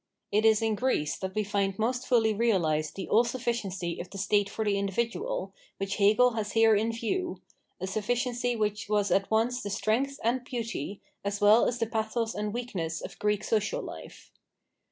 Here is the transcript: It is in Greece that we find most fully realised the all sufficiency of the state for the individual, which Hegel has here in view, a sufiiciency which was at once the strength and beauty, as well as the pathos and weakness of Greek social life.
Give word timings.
It 0.31 0.45
is 0.45 0.63
in 0.63 0.73
Greece 0.73 1.15
that 1.19 1.35
we 1.35 1.43
find 1.43 1.77
most 1.77 2.07
fully 2.07 2.33
realised 2.33 2.95
the 2.95 3.07
all 3.07 3.23
sufficiency 3.23 3.99
of 3.99 4.09
the 4.09 4.17
state 4.17 4.49
for 4.49 4.65
the 4.65 4.79
individual, 4.79 5.53
which 5.77 5.97
Hegel 5.97 6.31
has 6.33 6.53
here 6.53 6.73
in 6.73 6.91
view, 6.91 7.43
a 7.79 7.85
sufiiciency 7.85 8.57
which 8.57 8.89
was 8.89 9.11
at 9.11 9.29
once 9.29 9.61
the 9.61 9.69
strength 9.69 10.17
and 10.23 10.43
beauty, 10.43 11.01
as 11.23 11.39
well 11.39 11.67
as 11.67 11.77
the 11.77 11.85
pathos 11.85 12.33
and 12.33 12.51
weakness 12.51 13.01
of 13.01 13.19
Greek 13.19 13.43
social 13.43 13.83
life. 13.83 14.31